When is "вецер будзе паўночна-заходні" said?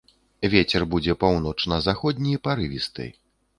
0.53-2.35